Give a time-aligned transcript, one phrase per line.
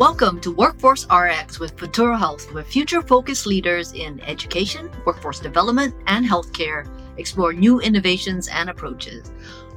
[0.00, 5.94] Welcome to Workforce RX with Futuro Health, where future focused leaders in education, workforce development,
[6.06, 6.88] and healthcare
[7.18, 9.30] explore new innovations and approaches.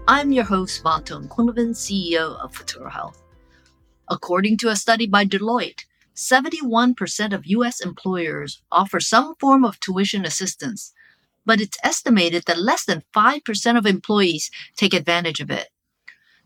[0.08, 3.22] I'm your host, Van Ton-Quinlivan, CEO of Futuro Health.
[4.08, 5.84] According to a study by Deloitte,
[6.16, 7.82] 71% of U.S.
[7.82, 10.94] employers offer some form of tuition assistance,
[11.46, 15.68] but it's estimated that less than 5% of employees take advantage of it.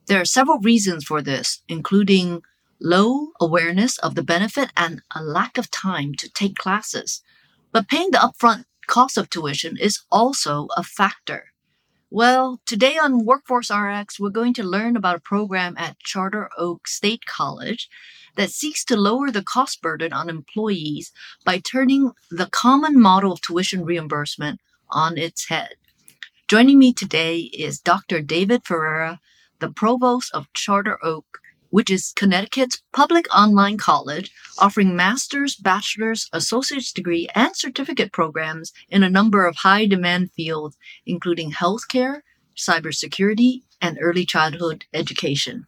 [0.08, 2.42] There are several reasons for this, including
[2.80, 7.22] low awareness of the benefit and a lack of time to take classes.
[7.72, 11.52] But paying the upfront cost of tuition is also a factor.
[12.10, 16.88] Well, today on Workforce RX, we're going to learn about a program at Charter Oak
[16.88, 17.90] State College
[18.38, 21.12] that seeks to lower the cost burden on employees
[21.44, 25.72] by turning the common model of tuition reimbursement on its head.
[26.48, 28.22] Joining me today is Dr.
[28.22, 29.20] David Ferreira,
[29.60, 31.40] the provost of Charter Oak
[31.70, 39.04] which is Connecticut's public online college offering master's, bachelor's, associate's degree, and certificate programs in
[39.04, 42.22] a number of high demand fields, including healthcare,
[42.56, 45.66] cybersecurity, and early childhood education.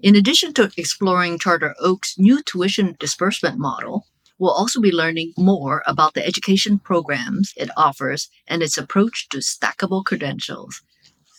[0.00, 4.06] In addition to exploring Charter Oak's new tuition disbursement model,
[4.38, 9.38] we'll also be learning more about the education programs it offers and its approach to
[9.38, 10.80] stackable credentials.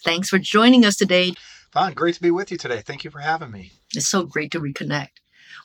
[0.04, 1.34] Thanks for joining us today.
[1.74, 2.82] Van, great to be with you today.
[2.82, 3.72] Thank you for having me.
[3.96, 5.10] It's so great to reconnect.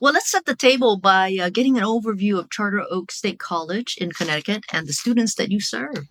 [0.01, 3.97] Well, let's set the table by uh, getting an overview of Charter Oak State College
[3.99, 6.07] in Connecticut and the students that you serve.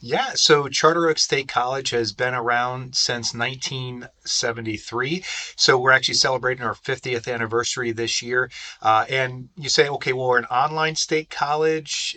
[0.00, 5.24] Yeah, so Charter Oak State College has been around since 1973.
[5.56, 8.50] So we're actually celebrating our 50th anniversary this year.
[8.82, 12.16] Uh, and you say, okay, well, we're an online state college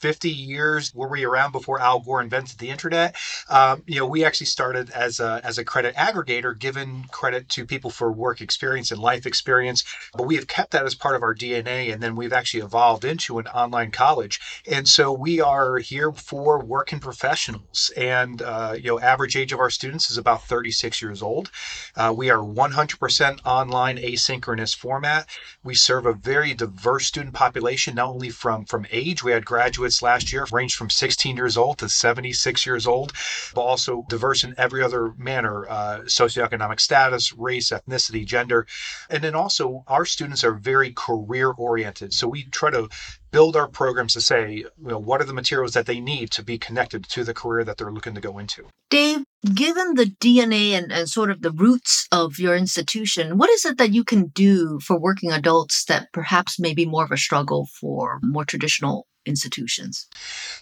[0.00, 3.16] 50 years were we around before Al Gore invented the internet?
[3.48, 7.64] Um, you know, we actually started as a, as a credit aggregator, giving credit to
[7.64, 9.84] people for work experience and life experience.
[10.14, 13.04] But we have kept that as part of our DNA, and then we've actually evolved
[13.04, 14.62] into an online college.
[14.70, 17.90] And so we are here for working professionals.
[17.96, 21.50] And uh, you know, average age of our students is about 36 years old.
[21.96, 25.26] Uh, we are 100% online asynchronous format.
[25.64, 29.24] We serve a very diverse student population, not only from from age.
[29.24, 33.12] We had graduates graduates last year ranged from 16 years old to 76 years old,
[33.54, 38.66] but also diverse in every other manner uh, socioeconomic status, race, ethnicity, gender.
[39.08, 42.12] And then also, our students are very career oriented.
[42.12, 42.88] So we try to
[43.36, 46.42] build our programs to say, you know, what are the materials that they need to
[46.42, 48.64] be connected to the career that they're looking to go into.
[48.88, 49.24] Dave,
[49.54, 53.76] given the DNA and, and, sort of the roots of your institution, what is it
[53.76, 57.68] that you can do for working adults that perhaps may be more of a struggle
[57.78, 60.06] for more traditional institutions?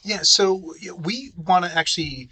[0.02, 2.28] Yeah, so we want to actually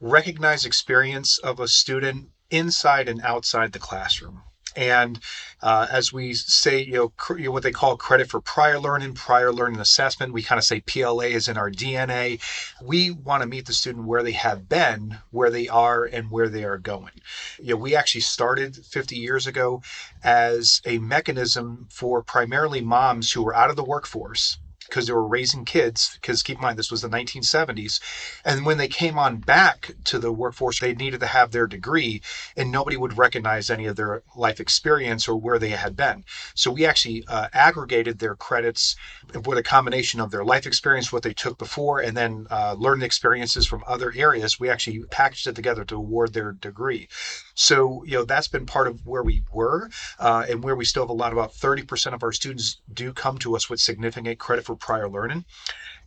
[0.00, 4.42] recognize experience of a student inside and outside the classroom.
[4.76, 5.18] And
[5.62, 8.78] uh, as we say, you know, cr- you know, what they call credit for prior
[8.78, 12.40] learning, prior learning assessment, we kind of say PLA is in our DNA.
[12.82, 16.48] We want to meet the student where they have been, where they are, and where
[16.48, 17.12] they are going.
[17.58, 19.82] You know, we actually started 50 years ago
[20.22, 25.26] as a mechanism for primarily moms who were out of the workforce because they were
[25.26, 26.18] raising kids.
[26.20, 28.00] Because keep in mind, this was the 1970s.
[28.44, 32.22] And when they came on back to the workforce, they needed to have their degree,
[32.56, 36.24] and nobody would recognize any of their life experience or where they had been.
[36.54, 38.96] So we actually uh, aggregated their credits
[39.44, 43.04] with a combination of their life experience, what they took before, and then uh, learning
[43.04, 44.60] experiences from other areas.
[44.60, 47.08] We actually packaged it together to award their degree.
[47.54, 51.02] So, you know, that's been part of where we were uh, and where we still
[51.02, 51.32] have a lot.
[51.32, 55.44] About 30% of our students do come to us with significant credit for prior learning.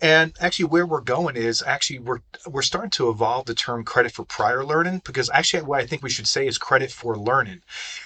[0.02, 4.14] And actually, where we're going is actually we're we're starting to evolve the term credit
[4.14, 7.62] for prior learning because actually, what I think we should say is credit for learning.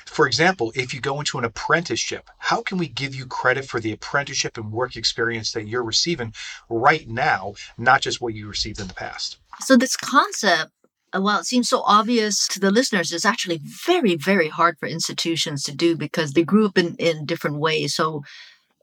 [0.06, 3.80] For example, if you go into an apprenticeship, how can we give you credit for
[3.80, 6.34] the apprenticeship and work experience that you're receiving
[6.68, 9.38] right now, not just what you received in the past?
[9.60, 10.72] So this concept
[11.14, 14.88] uh, while it seems so obvious to the listeners, it's actually very, very hard for
[14.88, 17.94] institutions to do because they grew up in, in different ways.
[17.96, 18.24] So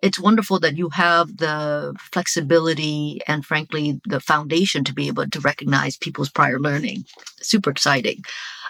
[0.03, 5.41] it's wonderful that you have the flexibility and frankly the foundation to be able to
[5.41, 7.05] recognize people's prior learning.
[7.41, 8.23] Super exciting.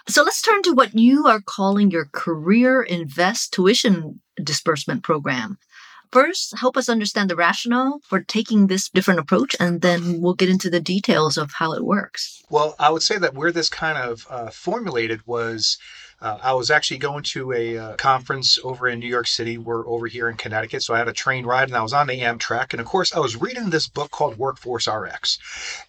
[0.09, 5.59] So let's turn to what you are calling your career invest tuition disbursement program.
[6.11, 10.49] First help us understand the rationale for taking this different approach and then we'll get
[10.49, 12.43] into the details of how it works.
[12.51, 15.79] Well i would say that where this kind of uh, formulated was
[16.21, 19.57] uh, I was actually going to a uh, conference over in New York City.
[19.57, 20.83] We're over here in Connecticut.
[20.83, 22.73] So I had a train ride and I was on the Amtrak.
[22.73, 25.39] And of course, I was reading this book called Workforce RX.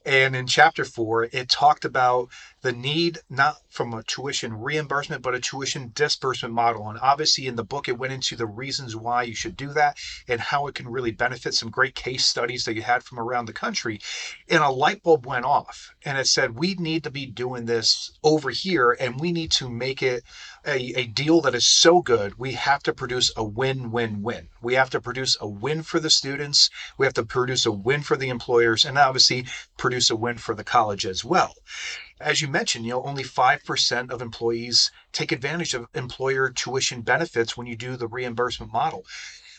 [0.06, 2.30] And in chapter four, it talked about
[2.62, 6.90] the need not from a tuition reimbursement, but a tuition disbursement model.
[6.90, 9.98] And obviously, in the book, it went into the reasons why you should do that
[10.28, 13.46] and how it can really benefit some great case studies that you had from around
[13.46, 14.00] the country.
[14.48, 18.12] And a light bulb went off, and it said, We need to be doing this
[18.24, 20.24] over here, and we need to make it
[20.66, 22.38] a, a deal that is so good.
[22.38, 24.50] We have to produce a win win win.
[24.62, 28.04] We have to produce a win for the students, we have to produce a win
[28.04, 29.48] for the employers, and obviously
[29.78, 31.56] produce a win for the college as well
[32.21, 37.57] as you mentioned, you know, only 5% of employees take advantage of employer tuition benefits
[37.57, 39.06] when you do the reimbursement model.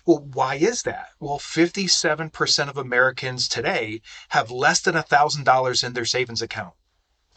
[0.06, 1.10] Well, why is that?
[1.20, 4.00] Well, 57% of Americans today
[4.30, 6.74] have less than $1,000 in their savings account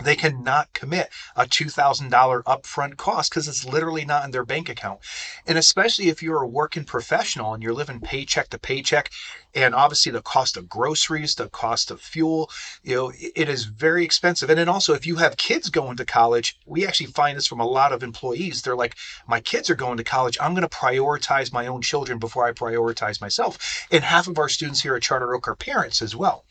[0.03, 4.99] they cannot commit a $2,000 upfront cost because it's literally not in their bank account.
[5.47, 9.09] And especially if you're a working professional and you're living paycheck to paycheck,
[9.55, 12.51] and obviously the cost of groceries, the cost of fuel,
[12.83, 14.49] you know, it is very expensive.
[14.49, 17.61] And then also, if you have kids going to college, we actually find this from
[17.61, 18.61] a lot of employees.
[18.61, 18.95] They're like,
[19.27, 20.37] my kids are going to college.
[20.41, 23.87] I'm going to prioritize my own children before I prioritize myself.
[23.91, 26.45] And half of our students here at Charter Oak are parents as well.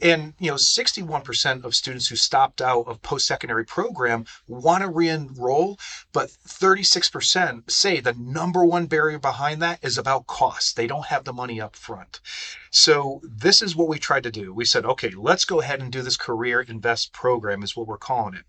[0.00, 5.78] And, you know, 61% of students who stopped out of post-secondary program want to re-enroll,
[6.12, 10.76] but 36% say the number one barrier behind that is about cost.
[10.76, 12.20] They don't have the money up front.
[12.70, 14.52] So this is what we tried to do.
[14.52, 17.98] We said, okay, let's go ahead and do this career invest program is what we're
[17.98, 18.44] calling it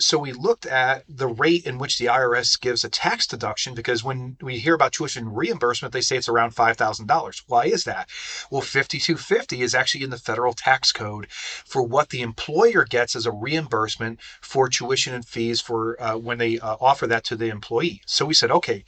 [0.00, 4.02] so we looked at the rate in which the IRS gives a tax deduction because
[4.02, 7.42] when we hear about tuition reimbursement, they say it's around $5,000.
[7.46, 8.08] Why is that?
[8.50, 13.26] Well, 5250 is actually in the federal tax code for what the employer gets as
[13.26, 17.48] a reimbursement for tuition and fees for uh, when they uh, offer that to the
[17.48, 18.00] employee.
[18.06, 18.84] So we said, okay,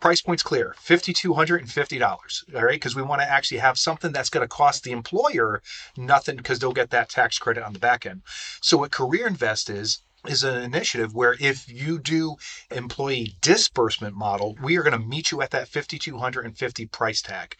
[0.00, 2.72] price point's clear $5250 all right?
[2.72, 5.62] Because we want to actually have something that's going to cost the employer
[5.96, 8.22] nothing because they'll get that tax credit on the back end.
[8.60, 12.36] So what career invest is is an initiative where if you do
[12.70, 17.56] employee disbursement model, we are going to meet you at that 5250 price tag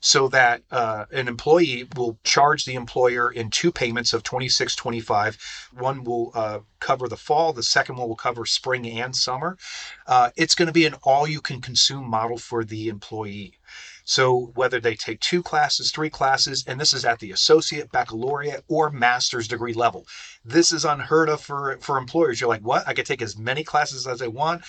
[0.00, 5.70] so that uh, an employee will charge the employer in two payments of 2625.
[5.78, 9.56] One will uh, cover the fall, the second one will cover spring and summer.
[10.06, 13.54] Uh, it's going to be an all you can consume model for the employee.
[14.10, 18.64] So whether they take two classes, three classes, and this is at the associate, baccalaureate,
[18.66, 20.04] or master's degree level.
[20.44, 22.40] This is unheard of for, for employers.
[22.40, 22.88] You're like, what?
[22.88, 24.62] I can take as many classes as I want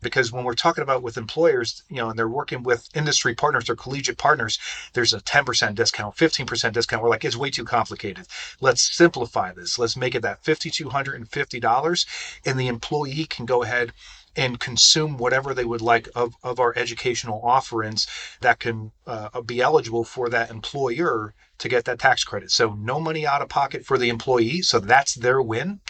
[0.00, 3.70] because when we're talking about with employers, you know, and they're working with industry partners
[3.70, 4.58] or collegiate partners,
[4.94, 7.00] there's a 10% discount, 15% discount.
[7.00, 8.26] We're like, it's way too complicated.
[8.60, 9.78] Let's simplify this.
[9.78, 12.06] Let's make it that $5,250
[12.44, 13.92] and the employee can go ahead
[14.38, 18.06] and consume whatever they would like of, of our educational offerings
[18.40, 22.52] that can uh, be eligible for that employer to get that tax credit.
[22.52, 24.62] So no money out of pocket for the employee.
[24.62, 25.80] So that's their win.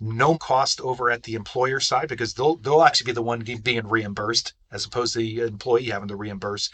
[0.00, 3.88] No cost over at the employer side because they'll they'll actually be the one being
[3.88, 6.68] reimbursed as opposed to the employee having to reimburse.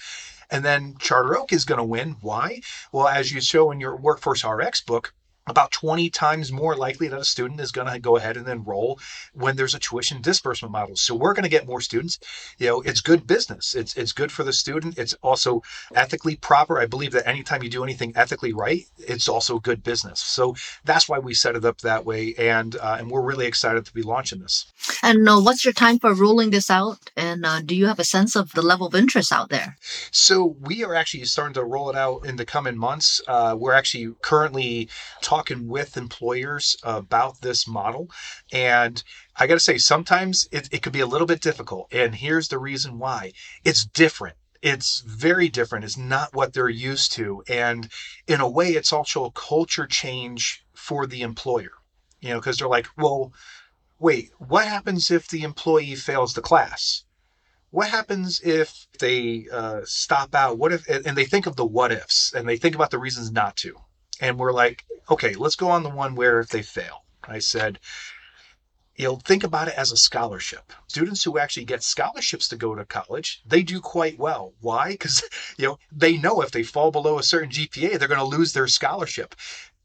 [0.51, 2.17] And then Charter Oak is going to win.
[2.21, 2.63] Why?
[2.91, 5.15] Well, as you show in your Workforce RX book,
[5.47, 8.99] about 20 times more likely that a student is going to go ahead and enroll
[9.33, 10.97] when there's a tuition disbursement model.
[10.97, 12.19] So we're going to get more students.
[12.59, 13.75] You know, it's good business.
[13.75, 14.99] It's it's good for the student.
[14.99, 15.63] It's also
[15.95, 16.81] ethically proper.
[16.81, 20.21] I believe that anytime you do anything ethically right, it's also good business.
[20.21, 20.55] So
[20.85, 23.93] that's why we set it up that way, and uh, and we're really excited to
[23.93, 24.67] be launching this.
[25.03, 26.99] And uh, what's your time for rolling this out?
[27.17, 29.77] And uh, do you have a sense of the level of interest out there?
[30.11, 33.21] So we are actually starting to roll it out in the coming months.
[33.27, 34.89] Uh, we're actually currently
[35.21, 35.32] talking
[35.69, 38.11] with employers about this model.
[38.53, 39.03] And
[39.37, 41.89] I got to say, sometimes it, it could be a little bit difficult.
[41.93, 43.33] And here's the reason why
[43.65, 45.85] it's different it's very different.
[45.85, 47.43] It's not what they're used to.
[47.49, 47.89] And
[48.29, 51.73] in a way, it's also a culture change for the employer,
[52.21, 53.33] you know, because they're like, well,
[53.99, 57.03] wait, what happens if the employee fails the class?
[57.71, 60.59] What happens if they uh, stop out?
[60.59, 63.33] What if, and they think of the what ifs and they think about the reasons
[63.33, 63.75] not to.
[64.23, 67.05] And we're like, okay, let's go on the one where if they fail.
[67.25, 67.81] I said,
[68.95, 70.73] you know, think about it as a scholarship.
[70.87, 74.53] Students who actually get scholarships to go to college, they do quite well.
[74.61, 74.93] Why?
[74.93, 75.25] Because,
[75.59, 78.53] you know, they know if they fall below a certain GPA, they're going to lose
[78.53, 79.35] their scholarship.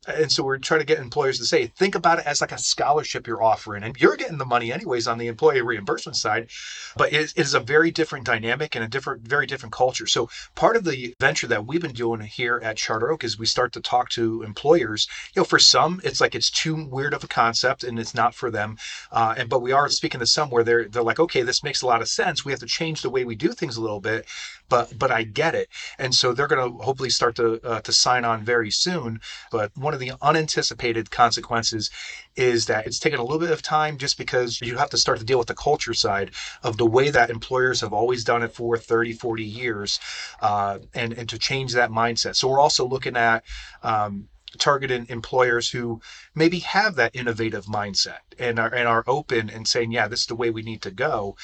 [0.07, 2.57] And so we're trying to get employers to say, think about it as like a
[2.57, 3.83] scholarship you're offering.
[3.83, 6.49] And you're getting the money anyways on the employee reimbursement side,
[6.95, 10.07] but it is a very different dynamic and a different, very different culture.
[10.07, 13.45] So part of the venture that we've been doing here at Charter Oak is we
[13.45, 15.07] start to talk to employers.
[15.35, 18.33] You know, for some, it's like it's too weird of a concept and it's not
[18.33, 18.77] for them.
[19.11, 21.81] Uh, and but we are speaking to some where they're they're like, okay, this makes
[21.81, 22.45] a lot of sense.
[22.45, 24.25] We have to change the way we do things a little bit
[24.69, 25.69] but but I get it.
[25.97, 29.19] And so they're going to hopefully start to uh, to sign on very soon.
[29.51, 31.89] But one of the unanticipated consequences
[32.35, 35.19] is that it's taken a little bit of time just because you have to start
[35.19, 36.31] to deal with the culture side
[36.63, 39.99] of the way that employers have always done it for 30, 40 years
[40.41, 42.35] uh, and, and to change that mindset.
[42.35, 43.43] So we're also looking at
[43.83, 44.27] um,
[44.57, 46.01] targeting employers who
[46.35, 50.27] maybe have that innovative mindset and are and are open and saying, yeah, this is
[50.27, 51.35] the way we need to go,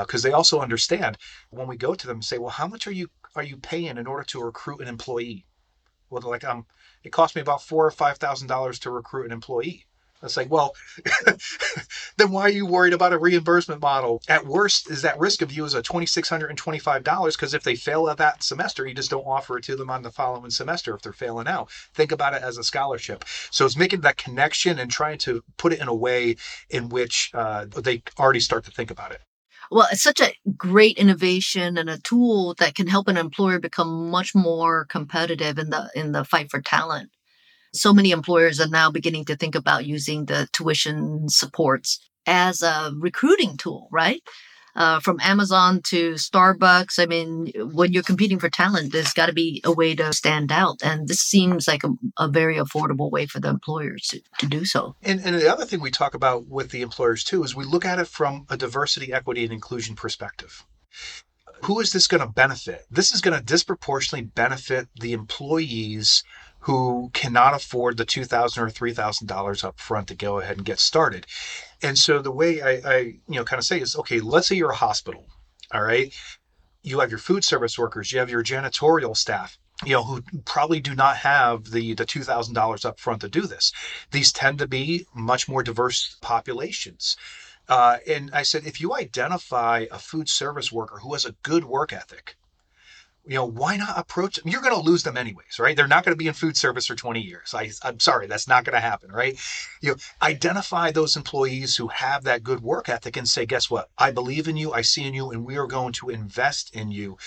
[0.00, 1.18] because uh, they also understand
[1.50, 3.98] when we go to them and say, well, how much are you are you paying
[3.98, 5.46] in order to recruit an employee?
[6.10, 6.66] Well, they're like, um,
[7.04, 9.86] it cost me about four or five thousand dollars to recruit an employee.
[10.22, 10.74] It's like, well,
[12.16, 14.22] then why are you worried about a reimbursement model?
[14.28, 18.18] At worst, is that risk of you is a $2,625 because if they fail at
[18.18, 21.12] that semester, you just don't offer it to them on the following semester if they're
[21.12, 21.70] failing out.
[21.94, 23.24] Think about it as a scholarship.
[23.50, 26.36] So it's making that connection and trying to put it in a way
[26.68, 29.22] in which uh, they already start to think about it.
[29.70, 34.10] Well, it's such a great innovation and a tool that can help an employer become
[34.10, 37.10] much more competitive in the in the fight for talent
[37.72, 42.92] so many employers are now beginning to think about using the tuition supports as a
[42.96, 44.22] recruiting tool, right?
[44.76, 46.98] Uh, from Amazon to Starbucks.
[47.00, 50.52] I mean, when you're competing for talent, there's got to be a way to stand
[50.52, 50.76] out.
[50.82, 54.64] And this seems like a, a very affordable way for the employers to, to do
[54.64, 54.94] so.
[55.02, 57.84] And, and the other thing we talk about with the employers too is we look
[57.84, 60.64] at it from a diversity, equity, and inclusion perspective
[61.62, 62.86] who is this going to benefit?
[62.90, 66.24] This is going to disproportionately benefit the employees
[66.60, 71.26] who cannot afford the 2,000 or $3,000 up front to go ahead and get started.
[71.82, 72.98] And so the way I, I,
[73.28, 75.26] you know, kind of say is, okay, let's say you're a hospital,
[75.72, 76.14] all right?
[76.82, 80.80] You have your food service workers, you have your janitorial staff, you know, who probably
[80.80, 83.72] do not have the the two thousand dollars up front to do this.
[84.10, 87.16] These tend to be much more diverse populations.
[87.68, 91.64] Uh, and I said, if you identify a food service worker who has a good
[91.64, 92.36] work ethic,
[93.26, 94.48] you know, why not approach them?
[94.48, 95.76] You're going to lose them anyways, right?
[95.76, 97.54] They're not going to be in food service for 20 years.
[97.54, 99.38] I, I'm sorry, that's not going to happen, right?
[99.82, 103.90] You know, identify those employees who have that good work ethic and say, guess what?
[103.98, 106.90] I believe in you, I see in you, and we are going to invest in
[106.90, 107.18] you.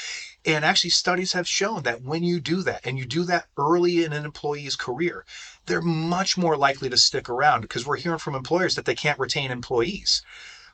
[0.45, 4.03] And actually, studies have shown that when you do that, and you do that early
[4.03, 5.25] in an employee's career,
[5.67, 9.19] they're much more likely to stick around because we're hearing from employers that they can't
[9.19, 10.23] retain employees.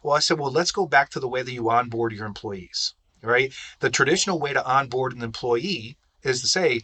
[0.01, 2.93] Well, I said, well, let's go back to the way that you onboard your employees
[3.21, 3.53] right?
[3.79, 6.81] The traditional way to onboard an employee is to say,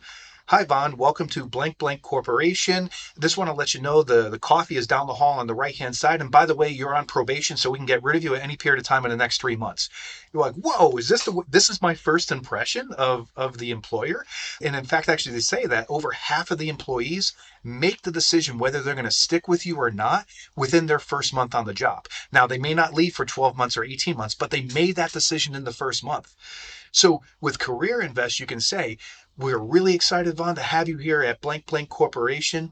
[0.49, 0.95] Hi, Van.
[0.95, 2.91] Welcome to Blank Blank Corporation.
[3.19, 5.55] Just want to let you know the, the coffee is down the hall on the
[5.55, 6.21] right hand side.
[6.21, 8.43] And by the way, you're on probation, so we can get rid of you at
[8.43, 9.89] any period of time in the next three months.
[10.31, 14.23] You're like, whoa, is this the this is my first impression of, of the employer?
[14.61, 17.33] And in fact, actually, they say that over half of the employees
[17.63, 21.33] make the decision whether they're going to stick with you or not within their first
[21.33, 22.07] month on the job.
[22.31, 25.11] Now, they may not leave for 12 months or 18 months, but they made that
[25.11, 26.35] decision in the first month.
[26.91, 28.97] So with Career Invest, you can say,
[29.37, 32.71] we're really excited, Van, to have you here at Blank Blank Corporation.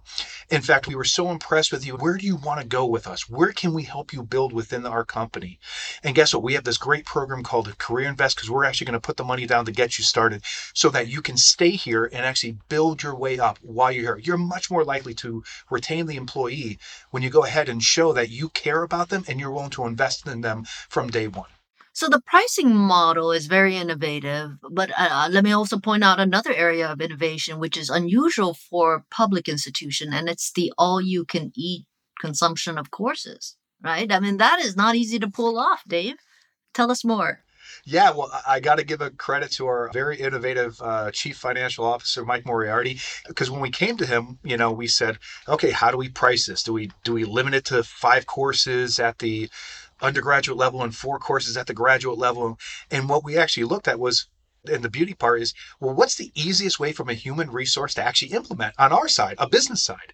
[0.49, 1.95] In fact, we were so impressed with you.
[1.97, 3.29] Where do you want to go with us?
[3.29, 5.59] Where can we help you build within our company?
[6.03, 6.41] And guess what?
[6.41, 9.25] We have this great program called Career Invest because we're actually going to put the
[9.25, 10.43] money down to get you started
[10.73, 14.21] so that you can stay here and actually build your way up while you're here.
[14.23, 16.79] You're much more likely to retain the employee
[17.11, 19.85] when you go ahead and show that you care about them and you're willing to
[19.85, 21.49] invest in them from day one.
[21.95, 26.19] So the pricing model is very innovative, but uh, uh, let me also point out
[26.19, 31.85] another area of innovation which is unusual for public institution, and it's the all-you-can-eat
[32.19, 33.57] consumption of courses.
[33.83, 34.11] Right?
[34.11, 36.15] I mean, that is not easy to pull off, Dave.
[36.73, 37.43] Tell us more.
[37.85, 41.85] Yeah, well, I got to give a credit to our very innovative uh, chief financial
[41.85, 45.91] officer, Mike Moriarty, because when we came to him, you know, we said, okay, how
[45.91, 46.63] do we price this?
[46.63, 49.49] Do we do we limit it to five courses at the
[50.03, 52.59] undergraduate level and four courses at the graduate level.
[52.91, 54.27] And what we actually looked at was
[54.65, 58.03] and the beauty part is well what's the easiest way from a human resource to
[58.03, 60.13] actually implement on our side a business side?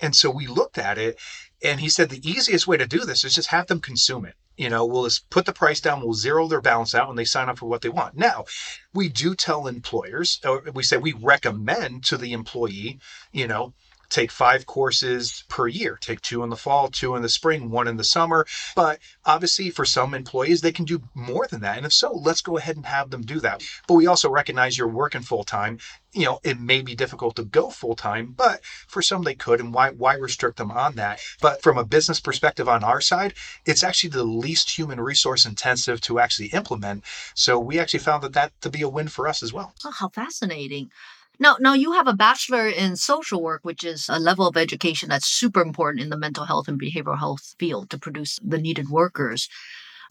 [0.00, 1.18] And so we looked at it
[1.62, 4.34] and he said the easiest way to do this is just have them consume it.
[4.56, 7.24] You know we'll just put the price down we'll zero their balance out when they
[7.24, 8.16] sign up for what they want.
[8.16, 8.44] Now
[8.92, 13.00] we do tell employers or we say we recommend to the employee
[13.32, 13.72] you know
[14.08, 15.98] take five courses per year.
[16.00, 18.46] Take two in the fall, two in the spring, one in the summer.
[18.74, 21.76] But obviously, for some employees, they can do more than that.
[21.76, 23.62] And if so, let's go ahead and have them do that.
[23.86, 25.78] But we also recognize you're working full time.
[26.12, 29.60] You know, it may be difficult to go full time, but for some they could.
[29.60, 31.20] And why why restrict them on that?
[31.40, 33.34] But from a business perspective on our side,
[33.66, 37.04] it's actually the least human resource intensive to actually implement.
[37.34, 39.74] So we actually found that that to be a win for us as well.
[39.84, 40.90] Oh, how fascinating.
[41.38, 45.08] Now, now you have a bachelor in social work, which is a level of education
[45.08, 48.88] that's super important in the mental health and behavioral health field to produce the needed
[48.88, 49.48] workers.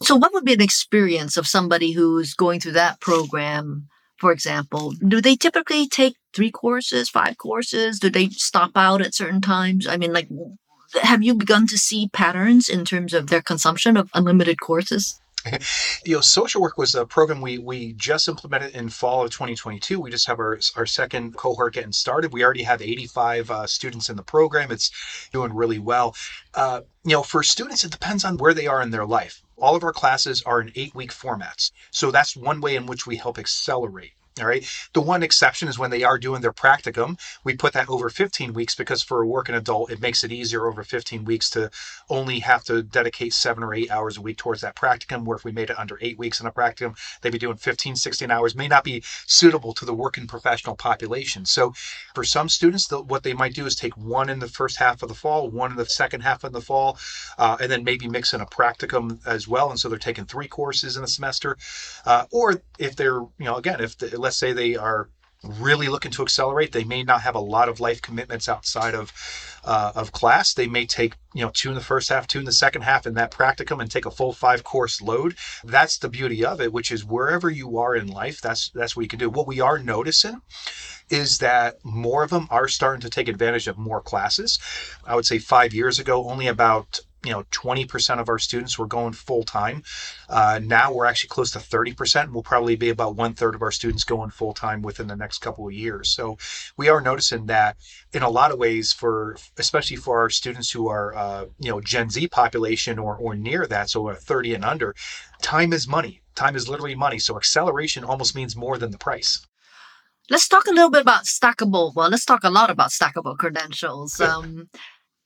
[0.02, 3.88] So, what would be an experience of somebody who's going through that program?
[4.18, 7.98] For example, do they typically take three courses, five courses?
[7.98, 9.86] Do they stop out at certain times?
[9.86, 10.28] I mean, like,
[11.02, 15.20] have you begun to see patterns in terms of their consumption of unlimited courses?
[16.04, 20.00] You know, social work was a program we we just implemented in fall of 2022.
[20.00, 22.32] We just have our our second cohort getting started.
[22.32, 24.70] We already have 85 uh, students in the program.
[24.70, 24.90] It's
[25.32, 26.14] doing really well.
[26.54, 29.42] Uh, you know, for students, it depends on where they are in their life.
[29.56, 31.70] All of our classes are in eight week formats.
[31.90, 34.66] So that's one way in which we help accelerate all right.
[34.92, 37.18] The one exception is when they are doing their practicum.
[37.42, 40.66] We put that over 15 weeks because for a working adult, it makes it easier
[40.66, 41.70] over 15 weeks to
[42.10, 45.24] only have to dedicate seven or eight hours a week towards that practicum.
[45.24, 47.96] Where if we made it under eight weeks in a practicum, they'd be doing 15,
[47.96, 51.46] 16 hours, may not be suitable to the working professional population.
[51.46, 51.72] So
[52.14, 55.08] for some students, what they might do is take one in the first half of
[55.08, 56.98] the fall, one in the second half of the fall,
[57.38, 59.70] uh, and then maybe mix in a practicum as well.
[59.70, 61.56] And so they're taking three courses in a semester.
[62.04, 65.08] Uh, or if they're, you know, again, if the, let's say they are
[65.44, 69.12] really looking to accelerate, they may not have a lot of life commitments outside of
[69.64, 70.52] uh, of class.
[70.52, 73.06] They may take you know two in the first half, two in the second half,
[73.06, 75.36] in that practicum, and take a full five course load.
[75.62, 79.02] That's the beauty of it, which is wherever you are in life, that's that's what
[79.04, 79.30] you can do.
[79.30, 80.42] What we are noticing
[81.08, 84.58] is that more of them are starting to take advantage of more classes.
[85.04, 88.86] I would say five years ago, only about you know 20% of our students were
[88.86, 89.82] going full time
[90.28, 93.62] uh, now we're actually close to 30% and we'll probably be about one third of
[93.62, 96.10] our students going full time within the next couple of years.
[96.10, 96.36] So
[96.76, 97.76] we are noticing that
[98.12, 101.80] in a lot of ways for especially for our students who are uh, you know
[101.80, 104.94] gen z population or, or near that so 30 and under
[105.42, 106.22] time is money.
[106.34, 107.18] Time is literally money.
[107.18, 109.46] So acceleration almost means more than the price.
[110.28, 111.94] Let's talk a little bit about stackable.
[111.94, 114.20] Well let's talk a lot about stackable credentials.
[114.20, 114.68] Um,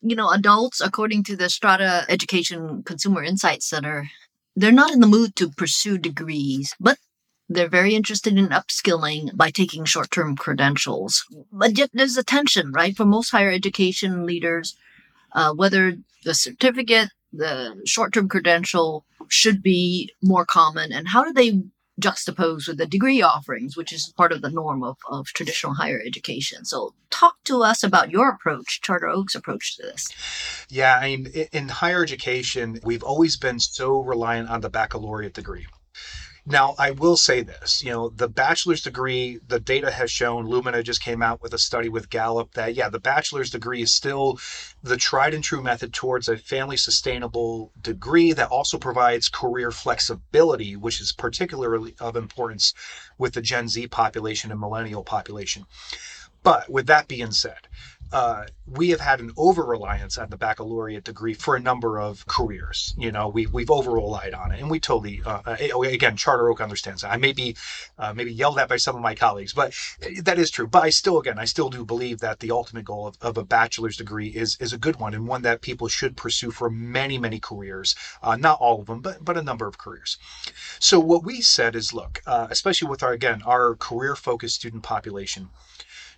[0.03, 4.09] you know, adults, according to the Strada Education Consumer Insight Center,
[4.57, 6.99] they're not in the mood to pursue degrees, but
[7.49, 11.25] they're very interested in upskilling by taking short term credentials.
[11.53, 12.97] But yet there's a tension, right?
[12.97, 14.77] For most higher education leaders,
[15.33, 21.33] uh, whether the certificate, the short term credential should be more common, and how do
[21.33, 21.63] they
[22.01, 26.03] juxtaposed with the degree offerings, which is part of the norm of, of traditional higher
[26.05, 26.65] education.
[26.65, 30.09] So, talk to us about your approach, Charter Oak's approach to this.
[30.69, 35.67] Yeah, I mean, in higher education, we've always been so reliant on the baccalaureate degree.
[36.51, 40.83] Now, I will say this, you know, the bachelor's degree, the data has shown, Lumina
[40.83, 44.41] just came out with a study with Gallup that, yeah, the bachelor's degree is still
[44.83, 50.75] the tried and true method towards a family sustainable degree that also provides career flexibility,
[50.75, 52.75] which is particularly of importance
[53.17, 55.67] with the Gen Z population and millennial population.
[56.43, 57.69] But with that being said,
[58.13, 62.27] uh, we have had an over reliance on the baccalaureate degree for a number of
[62.27, 62.95] careers.
[62.99, 66.61] You know, we, we've over relied on it, and we totally, uh, again, Charter Oak
[66.61, 67.13] understands that.
[67.13, 67.57] I may be
[67.99, 69.75] uh, maybe yelled at by some of my colleagues, but
[70.23, 70.67] that is true.
[70.67, 73.45] But I still, again, I still do believe that the ultimate goal of, of a
[73.45, 77.19] bachelor's degree is is a good one and one that people should pursue for many,
[77.19, 77.95] many careers.
[78.23, 80.19] Uh, not all of them, but but a number of careers.
[80.81, 84.83] So what we said is, look, uh, especially with our again our career focused student
[84.83, 85.51] population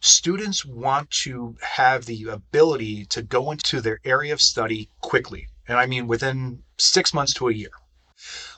[0.02, 5.46] students want to have the ability to go into their area of study quickly.
[5.68, 7.70] And I mean within six months to a year.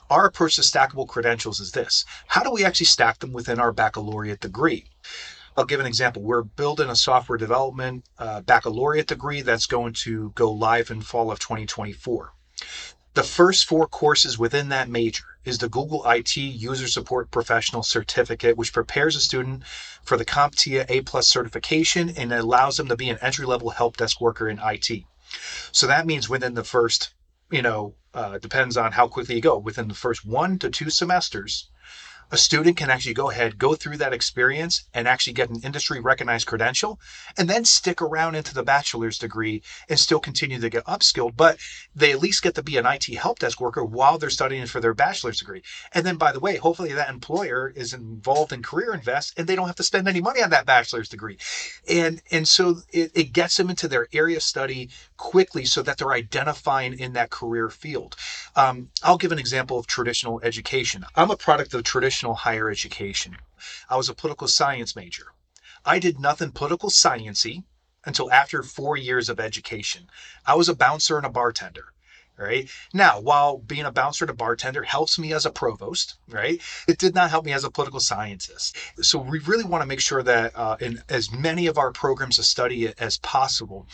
[0.08, 3.72] Our approach to stackable credentials is this how do we actually stack them within our
[3.72, 4.86] baccalaureate degree?
[5.56, 6.22] I'll give an example.
[6.22, 11.30] We're building a software development uh, baccalaureate degree that's going to go live in fall
[11.30, 12.32] of 2024.
[13.14, 18.56] The first four courses within that major is the Google IT User Support Professional Certificate,
[18.56, 19.62] which prepares a student
[20.02, 23.96] for the CompTIA A plus certification and allows them to be an entry level help
[23.98, 25.04] desk worker in IT.
[25.70, 27.14] So that means within the first,
[27.52, 30.90] you know, uh, depends on how quickly you go, within the first one to two
[30.90, 31.70] semesters,
[32.30, 36.00] a student can actually go ahead, go through that experience, and actually get an industry
[36.00, 36.98] recognized credential,
[37.36, 41.36] and then stick around into the bachelor's degree and still continue to get upskilled.
[41.36, 41.58] But
[41.94, 44.80] they at least get to be an IT help desk worker while they're studying for
[44.80, 45.62] their bachelor's degree.
[45.92, 49.56] And then, by the way, hopefully that employer is involved in Career Invest and they
[49.56, 51.38] don't have to spend any money on that bachelor's degree.
[51.88, 55.98] And and so it, it gets them into their area of study quickly so that
[55.98, 58.16] they're identifying in that career field.
[58.56, 61.04] Um, I'll give an example of traditional education.
[61.14, 63.36] I'm a product of traditional traditional higher education.
[63.90, 65.32] I was a political science major.
[65.84, 67.64] I did nothing political sciency
[68.04, 70.08] until after four years of education.
[70.46, 71.92] I was a bouncer and a bartender.
[72.36, 72.68] Right?
[72.92, 76.60] Now, while being a bouncer to bartender helps me as a provost, right?
[76.88, 78.76] It did not help me as a political scientist.
[79.00, 82.38] So we really want to make sure that uh, in as many of our programs
[82.38, 83.86] of study as possible,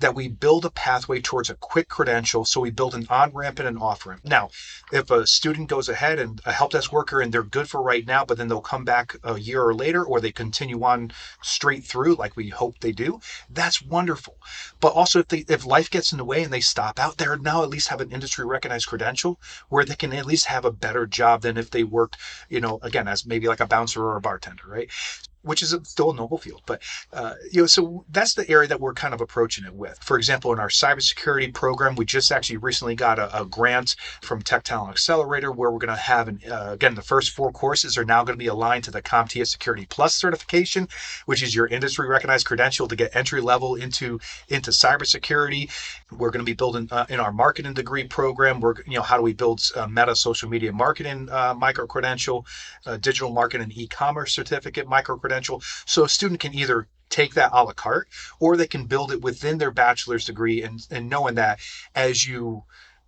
[0.00, 2.44] that we build a pathway towards a quick credential.
[2.44, 4.22] So we build an on ramp and an off ramp.
[4.24, 4.50] Now,
[4.92, 8.06] if a student goes ahead and a help desk worker and they're good for right
[8.06, 11.84] now, but then they'll come back a year or later, or they continue on straight
[11.84, 14.36] through like we hope they do, that's wonderful.
[14.80, 17.36] But also, if they if life gets in the way and they stop out, they're
[17.36, 20.70] now at least have an industry recognized credential where they can at least have a
[20.72, 22.16] better job than if they worked,
[22.48, 24.90] you know, again as maybe like a bouncer or a bartender, right?
[25.42, 26.62] Which is a, still a noble field.
[26.66, 29.98] But uh, you know, so that's the area that we're kind of approaching it with.
[30.02, 34.42] For example, in our cybersecurity program, we just actually recently got a, a grant from
[34.42, 37.98] Tech Talent Accelerator where we're going to have, an, uh, again, the first four courses
[37.98, 40.88] are now going to be aligned to the CompTIA Security Plus certification,
[41.26, 45.70] which is your industry recognized credential to get entry level into into cybersecurity.
[46.10, 48.60] We're going to be building uh, in our marketing degree program.
[48.60, 52.46] We're you know how do we build uh, meta social media marketing uh, micro credential,
[52.86, 55.62] uh, digital marketing e-commerce certificate micro credential credential.
[55.86, 59.22] So a student can either take that a la carte or they can build it
[59.22, 61.60] within their bachelor's degree and, and knowing that
[61.94, 62.64] as you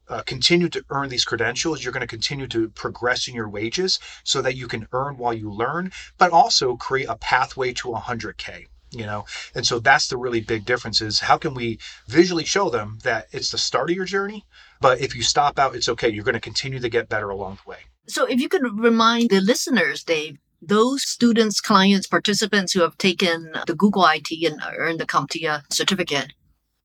[0.08, 3.98] uh, continue to earn these credentials, you're going to continue to progress in your wages
[4.22, 8.66] so that you can earn while you learn, but also create a pathway to 100K
[8.90, 9.24] you know
[9.56, 13.26] and so that's the really big difference is how can we visually show them that
[13.32, 14.44] it's the start of your journey
[14.80, 17.58] but if you stop out it's okay you're going to continue to get better along
[17.64, 22.80] the way so if you could remind the listeners dave those students, clients, participants who
[22.80, 26.32] have taken the Google IT and earned the CompTIA certificate,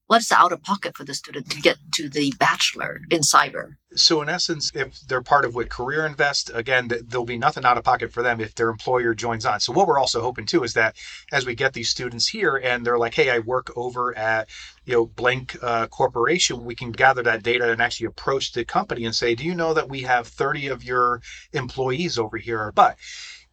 [0.09, 3.75] what's the out of pocket for the student to get to the bachelor in cyber?
[3.95, 7.77] So, in essence, if they're part of what Career Invest, again, there'll be nothing out
[7.77, 9.59] of pocket for them if their employer joins on.
[9.59, 10.95] So, what we're also hoping too is that
[11.31, 14.49] as we get these students here and they're like, hey, I work over at
[14.85, 19.05] you know blank uh, corporation we can gather that data and actually approach the company
[19.05, 21.21] and say do you know that we have 30 of your
[21.53, 22.97] employees over here but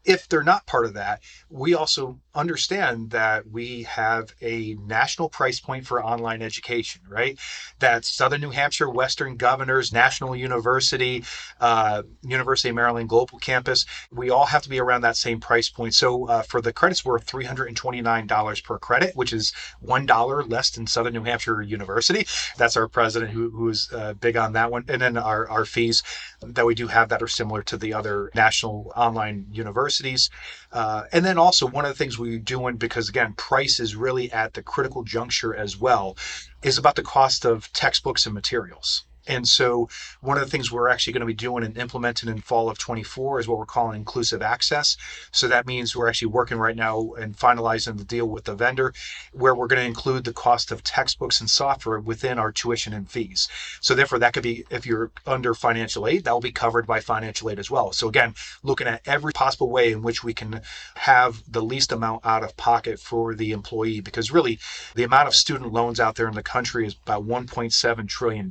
[0.07, 5.59] if they're not part of that, we also understand that we have a national price
[5.59, 7.39] point for online education, right?
[7.79, 11.25] That's Southern New Hampshire, Western Governors, National University,
[11.61, 13.87] uh, University of Maryland Global Campus.
[14.13, 15.95] We all have to be around that same price point.
[15.95, 19.53] So uh, for the credits, we're $329 per credit, which is
[19.85, 22.27] $1 less than Southern New Hampshire University.
[22.59, 24.85] That's our president who, who's uh, big on that one.
[24.89, 26.03] And then our, our fees
[26.43, 30.31] that we do have that are similar to the other national online universities.
[30.73, 34.31] Uh, and then also one of the things we're doing, because again, price is really
[34.33, 36.17] at the critical juncture as well,
[36.63, 39.06] is about the cost of textbooks and materials.
[39.27, 39.89] And so,
[40.21, 42.79] one of the things we're actually going to be doing and implementing in fall of
[42.79, 44.97] 24 is what we're calling inclusive access.
[45.33, 48.93] So, that means we're actually working right now and finalizing the deal with the vendor
[49.33, 53.11] where we're going to include the cost of textbooks and software within our tuition and
[53.11, 53.49] fees.
[53.81, 57.01] So, therefore, that could be if you're under financial aid, that will be covered by
[57.01, 57.93] financial aid as well.
[57.93, 60.63] So, again, looking at every possible way in which we can
[60.95, 64.59] have the least amount out of pocket for the employee because really
[64.95, 68.51] the amount of student loans out there in the country is about $1.7 trillion.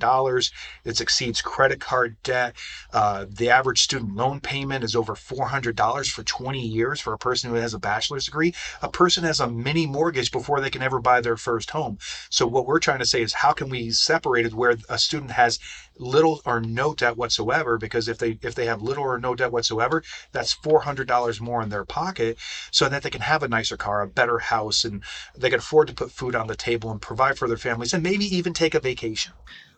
[0.84, 2.56] It exceeds credit card debt.
[2.94, 7.50] Uh, the average student loan payment is over $400 for 20 years for a person
[7.50, 8.54] who has a bachelor's degree.
[8.82, 11.98] A person has a mini mortgage before they can ever buy their first home.
[12.30, 15.32] So, what we're trying to say is how can we separate it where a student
[15.32, 15.60] has
[15.98, 19.52] little or no debt whatsoever because if they if they have little or no debt
[19.52, 22.38] whatsoever that's $400 more in their pocket
[22.72, 25.04] so that they can have a nicer car a better house and
[25.38, 28.04] they can afford to put food on the table and provide for their families and
[28.04, 29.34] maybe even take a vacation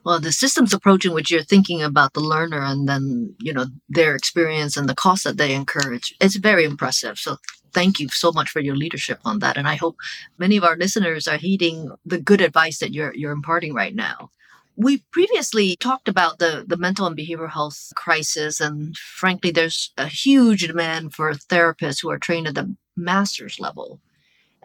[0.07, 3.65] well the systems approach in which you're thinking about the learner and then you know
[3.89, 5.93] their experience and the cost that they incur.
[5.95, 7.19] It's, it's very impressive.
[7.19, 7.35] So
[7.73, 9.57] thank you so much for your leadership on that.
[9.57, 9.97] And i hope
[10.37, 14.31] many of our listeners are heeding the good advice that you're you're imparting right now.
[14.77, 20.07] We previously talked about the, the mental and behavioral health crisis, and frankly, there's a
[20.07, 23.99] huge demand for therapists who are trained at the master's level.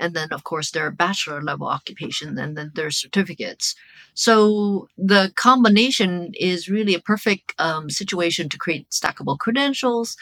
[0.02, 3.74] And then, of course, there are bachelor level occupations, and then there's certificates.
[4.14, 10.16] So the combination is really a perfect um, situation to create stackable credentials,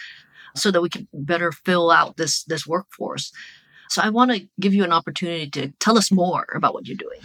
[0.55, 3.33] so that we can better fill out this this workforce.
[3.89, 6.97] So I want to give you an opportunity to tell us more about what you're
[6.97, 7.21] doing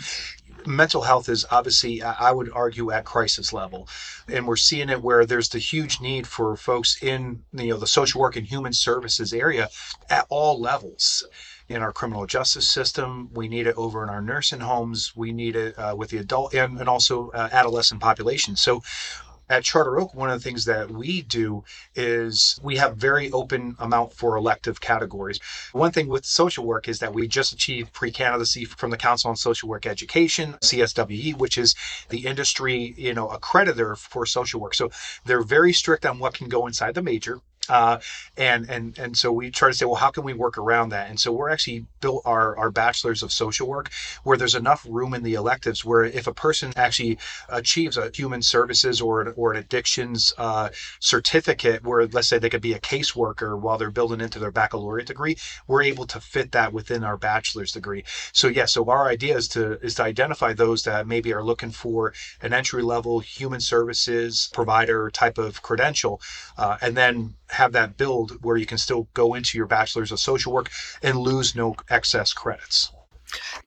[0.67, 3.87] mental health is obviously, I would argue, at crisis level,
[4.27, 7.87] and we're seeing it where there's the huge need for folks in you know the
[7.87, 9.69] social work and human services area
[10.09, 11.25] at all levels
[11.67, 13.29] in our criminal justice system.
[13.33, 15.13] We need it over in our nursing homes.
[15.15, 18.55] We need it uh, with the adult and, and also uh, adolescent population.
[18.55, 18.81] So
[19.47, 23.75] at Charter Oak, one of the things that we do is we have very open
[23.77, 25.39] amount for elective categories.
[25.71, 29.35] One thing with social work is that we just achieved pre-candidacy from the Council on
[29.35, 31.75] Social Work Education, CSWE, which is
[32.09, 34.73] the industry, you know, accreditor for social work.
[34.73, 34.89] So
[35.25, 37.39] they're very strict on what can go inside the major.
[37.69, 37.99] Uh,
[38.37, 41.09] and and and so we try to say, well, how can we work around that?
[41.09, 43.89] And so we're actually built our our bachelors of social work
[44.23, 47.17] where there's enough room in the electives where if a person actually
[47.49, 52.49] achieves a human services or an, or an addictions uh, certificate, where let's say they
[52.49, 56.51] could be a caseworker while they're building into their baccalaureate degree, we're able to fit
[56.51, 58.03] that within our bachelor's degree.
[58.33, 61.71] So yeah, so our idea is to is to identify those that maybe are looking
[61.71, 66.21] for an entry level human services provider type of credential,
[66.57, 70.19] uh, and then have that build where you can still go into your bachelor's of
[70.19, 70.69] social work
[71.01, 72.91] and lose no excess credits.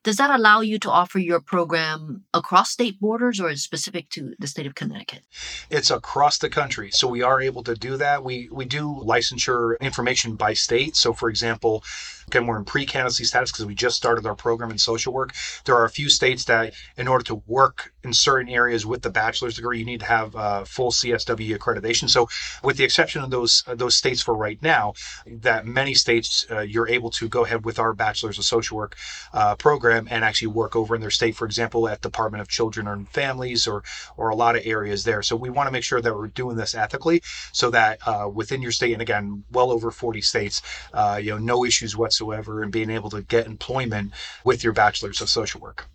[0.03, 4.33] Does that allow you to offer your program across state borders or is specific to
[4.39, 5.23] the state of Connecticut?
[5.69, 6.91] It's across the country.
[6.91, 8.23] So we are able to do that.
[8.23, 10.95] We we do licensure information by state.
[10.95, 11.83] So for example,
[12.29, 15.33] again, we're in pre-candidacy status because we just started our program in social work.
[15.65, 19.09] There are a few states that in order to work in certain areas with the
[19.09, 22.07] bachelor's degree, you need to have uh, full CSW accreditation.
[22.07, 22.29] So
[22.63, 24.93] with the exception of those uh, those states for right now,
[25.25, 28.95] that many states uh, you're able to go ahead with our bachelor's of social work
[29.33, 32.87] uh, program and actually work over in their state, for example, at Department of Children
[32.87, 33.83] and Families or
[34.17, 35.23] or a lot of areas there.
[35.23, 37.21] So we want to make sure that we're doing this ethically,
[37.53, 40.61] so that uh, within your state, and again, well over 40 states,
[40.93, 45.21] uh, you know, no issues whatsoever in being able to get employment with your bachelor's
[45.21, 45.87] of social work.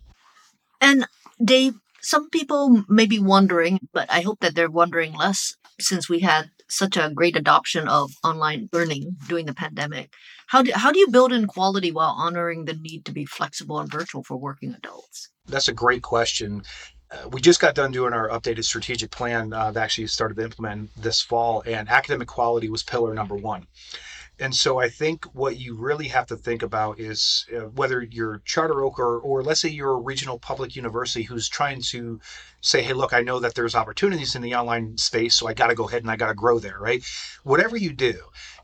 [0.81, 1.07] And
[1.43, 6.19] Dave, some people may be wondering, but I hope that they're wondering less since we
[6.19, 10.13] had such a great adoption of online learning during the pandemic.
[10.47, 13.79] How do, how do you build in quality while honoring the need to be flexible
[13.79, 15.29] and virtual for working adults?
[15.47, 16.63] That's a great question.
[17.11, 20.43] Uh, we just got done doing our updated strategic plan uh, that actually started to
[20.43, 23.67] implement this fall, and academic quality was pillar number one.
[24.39, 28.41] And so I think what you really have to think about is uh, whether you're
[28.45, 32.19] Charter Oak or, or let's say you're a regional public university who's trying to
[32.61, 35.67] say, hey, look, I know that there's opportunities in the online space, so I got
[35.67, 37.03] to go ahead and I got to grow there, right?
[37.43, 38.15] Whatever you do,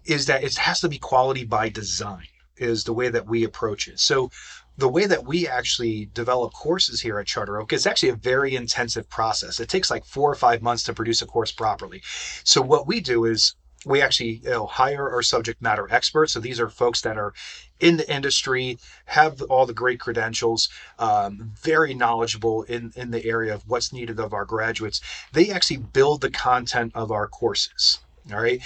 [0.05, 3.87] is that it has to be quality by design, is the way that we approach
[3.87, 3.99] it.
[3.99, 4.31] So
[4.77, 8.55] the way that we actually develop courses here at Charter Oak is actually a very
[8.55, 9.59] intensive process.
[9.59, 12.01] It takes like four or five months to produce a course properly.
[12.43, 16.33] So what we do is we actually you know, hire our subject matter experts.
[16.33, 17.33] So these are folks that are
[17.79, 23.53] in the industry, have all the great credentials, um, very knowledgeable in, in the area
[23.53, 25.01] of what's needed of our graduates.
[25.33, 27.99] They actually build the content of our courses.
[28.31, 28.61] All right.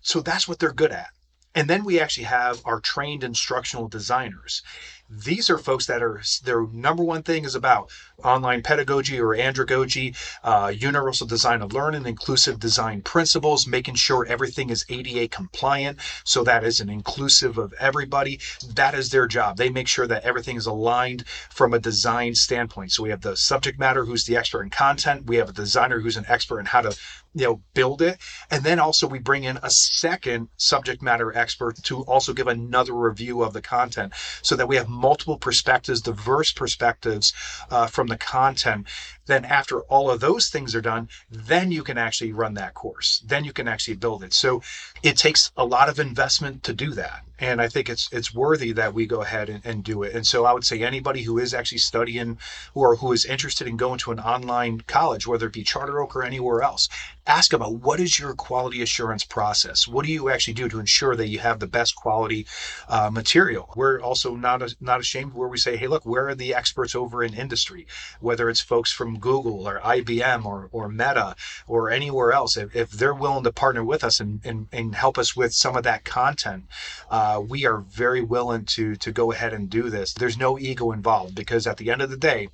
[0.00, 1.10] So that's what they're good at.
[1.54, 4.62] And then we actually have our trained instructional designers.
[5.08, 7.90] These are folks that are their number one thing is about
[8.24, 14.68] online pedagogy or andragogy, uh, universal design of learning, inclusive design principles, making sure everything
[14.68, 16.00] is ADA compliant.
[16.24, 18.40] So that is an inclusive of everybody.
[18.74, 19.58] That is their job.
[19.58, 22.90] They make sure that everything is aligned from a design standpoint.
[22.90, 25.26] So we have the subject matter who's the expert in content.
[25.26, 26.96] We have a designer who's an expert in how to
[27.36, 28.18] you know build it
[28.50, 32.94] and then also we bring in a second subject matter expert to also give another
[32.94, 37.32] review of the content so that we have multiple perspectives diverse perspectives
[37.70, 38.86] uh, from the content
[39.26, 43.22] then after all of those things are done then you can actually run that course.
[43.24, 44.32] Then you can actually build it.
[44.32, 44.62] So
[45.02, 48.72] it takes a lot of investment to do that and i think it's it's worthy
[48.72, 50.14] that we go ahead and, and do it.
[50.14, 52.38] And so i would say anybody who is actually studying
[52.74, 56.16] or who is interested in going to an online college whether it be charter oak
[56.16, 56.88] or anywhere else
[57.26, 59.88] ask about what is your quality assurance process?
[59.88, 62.46] What do you actually do to ensure that you have the best quality
[62.88, 63.72] uh, material?
[63.74, 66.94] We're also not a, not ashamed where we say hey look where are the experts
[66.94, 67.86] over in industry?
[68.20, 71.34] Whether it's folks from Google or IBM or, or Meta
[71.66, 75.18] or anywhere else, if, if they're willing to partner with us and, and, and help
[75.18, 76.64] us with some of that content,
[77.10, 80.12] uh, Uh, we are very willing to to go ahead and do this.
[80.12, 82.50] There's no ego involved because at the end of the day,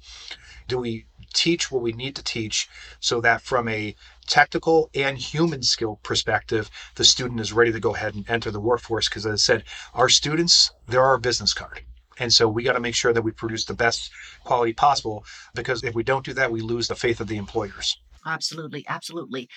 [0.67, 1.05] do we
[1.35, 3.95] teach what we need to teach so that from a
[4.27, 8.61] technical and human skill perspective, the student is ready to go ahead and enter the
[8.61, 9.09] workforce.
[9.11, 11.83] Because as I said, our students, they're our business card.
[12.19, 14.11] And so we got to make sure that we produce the best
[14.43, 17.99] quality possible because if we don't do that, we lose the faith of the employers.
[18.25, 18.87] Absolutely.
[18.89, 19.51] Absolutely.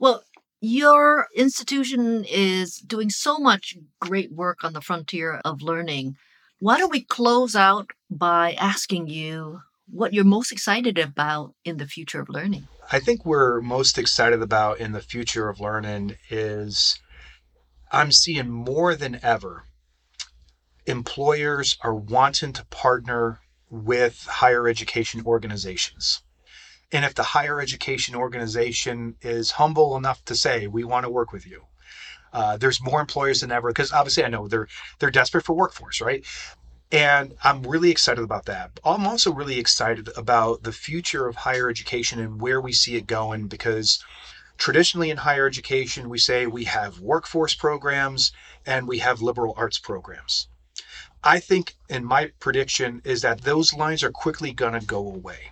[0.00, 0.24] Well,
[0.66, 6.16] your institution is doing so much great work on the frontier of learning.
[6.58, 11.86] Why don't we close out by asking you what you're most excited about in the
[11.86, 12.66] future of learning?
[12.90, 16.98] I think we're most excited about in the future of learning is
[17.92, 19.64] I'm seeing more than ever
[20.84, 26.22] employers are wanting to partner with higher education organizations.
[26.92, 31.32] And if the higher education organization is humble enough to say, we want to work
[31.32, 31.64] with you,
[32.32, 34.68] uh, there's more employers than ever because obviously I know they're
[34.98, 36.24] they're desperate for workforce, right?
[36.92, 38.78] And I'm really excited about that.
[38.84, 43.08] I'm also really excited about the future of higher education and where we see it
[43.08, 44.04] going because
[44.56, 48.32] traditionally in higher education, we say we have workforce programs
[48.64, 50.48] and we have liberal arts programs.
[51.24, 55.50] I think, and my prediction is that those lines are quickly going to go away.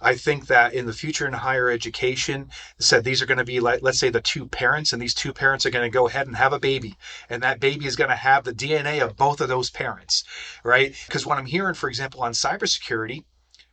[0.00, 3.60] I think that in the future in higher education, said these are going to be
[3.60, 6.26] like, let's say the two parents, and these two parents are going to go ahead
[6.26, 6.96] and have a baby.
[7.28, 10.24] And that baby is going to have the DNA of both of those parents,
[10.64, 10.94] right?
[11.06, 13.24] Because what I'm hearing, for example, on cybersecurity,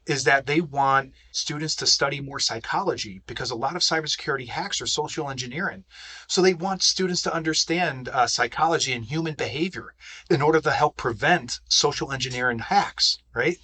[0.07, 4.81] is that they want students to study more psychology because a lot of cybersecurity hacks
[4.81, 5.83] are social engineering.
[6.27, 9.93] So they want students to understand uh, psychology and human behavior
[10.29, 13.57] in order to help prevent social engineering hacks, right?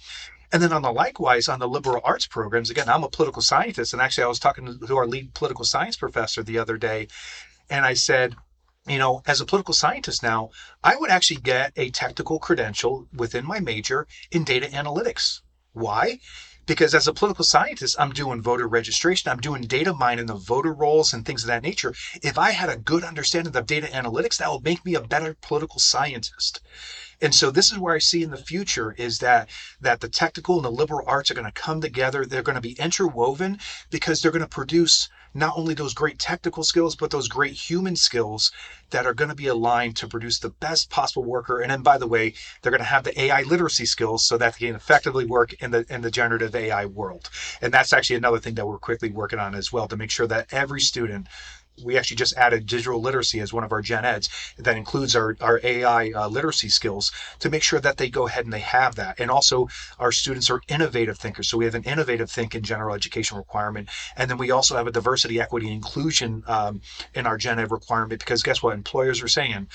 [0.54, 3.92] And then on the likewise on the liberal arts programs, again, I'm a political scientist,
[3.92, 7.08] and actually I was talking to our lead political science professor the other day,
[7.68, 8.36] and I said,
[8.86, 10.50] you know, as a political scientist now,
[10.84, 15.40] I would actually get a technical credential within my major in data analytics.
[15.72, 16.20] Why?
[16.66, 20.72] Because as a political scientist, I'm doing voter registration, I'm doing data mining of voter
[20.72, 21.94] rolls and things of that nature.
[22.22, 25.36] If I had a good understanding of data analytics, that would make me a better
[25.42, 26.60] political scientist.
[27.24, 29.48] And so this is where I see in the future is that
[29.80, 32.26] that the technical and the liberal arts are going to come together.
[32.26, 33.58] They're going to be interwoven
[33.90, 37.96] because they're going to produce not only those great technical skills, but those great human
[37.96, 38.52] skills
[38.90, 41.60] that are going to be aligned to produce the best possible worker.
[41.60, 44.56] And then, by the way, they're going to have the AI literacy skills so that
[44.58, 47.30] they can effectively work in the in the generative AI world.
[47.62, 50.26] And that's actually another thing that we're quickly working on as well to make sure
[50.26, 51.28] that every student
[51.82, 55.36] we actually just added digital literacy as one of our gen eds that includes our,
[55.40, 57.10] our AI uh, literacy skills
[57.40, 59.18] to make sure that they go ahead and they have that.
[59.18, 61.48] And also, our students are innovative thinkers.
[61.48, 63.88] So we have an innovative think in general education requirement.
[64.16, 66.80] And then we also have a diversity, equity, and inclusion um,
[67.14, 68.74] in our gen ed requirement because guess what?
[68.74, 69.68] Employers are saying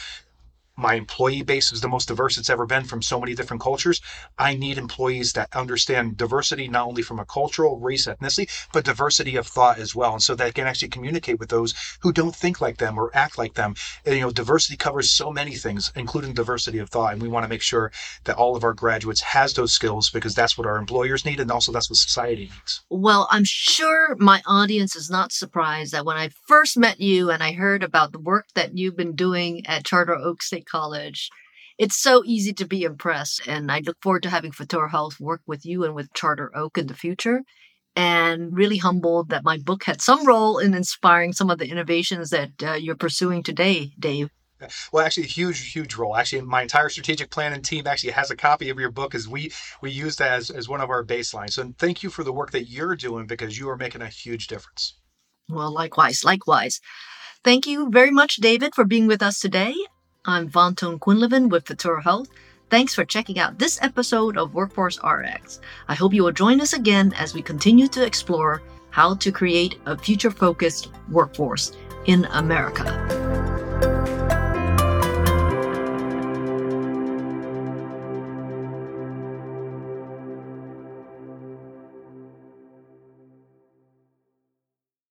[0.80, 4.02] my employee base is the most diverse it's ever been from so many different cultures.
[4.38, 9.36] I need employees that understand diversity, not only from a cultural, race, ethnicity, but diversity
[9.36, 10.13] of thought as well.
[10.13, 13.38] And so that can actually communicate with those who don't think like them or act
[13.38, 13.76] like them.
[14.06, 17.12] And, you know, diversity covers so many things, including diversity of thought.
[17.12, 17.92] And we want to make sure
[18.24, 21.42] that all of our graduates has those skills because that's what our employers need.
[21.42, 22.82] And also that's what society needs.
[22.89, 27.44] Well, I'm sure my audience is not surprised that when I first met you and
[27.44, 31.29] I heard about the work that you've been doing at Charter Oak State college.
[31.77, 35.41] It's so easy to be impressed, and I look forward to having Futuro Health work
[35.47, 37.41] with you and with Charter Oak in the future.
[37.95, 42.29] And really humbled that my book had some role in inspiring some of the innovations
[42.29, 44.29] that uh, you're pursuing today, Dave.
[44.91, 46.15] Well, actually, a huge, huge role.
[46.15, 49.27] Actually, my entire strategic plan and team actually has a copy of your book, as
[49.27, 49.51] we
[49.82, 51.51] we use that as, as one of our baselines.
[51.51, 54.47] So, thank you for the work that you're doing because you are making a huge
[54.47, 54.95] difference.
[55.47, 56.82] Well, likewise, likewise.
[57.43, 59.75] Thank you very much, David, for being with us today.
[60.25, 62.29] I'm Van Ton-Quinlivan with Futuro Health.
[62.69, 65.60] Thanks for checking out this episode of WorkforceRx.
[65.88, 69.79] I hope you will join us again as we continue to explore how to create
[69.86, 71.71] a future focused workforce
[72.05, 73.29] in America.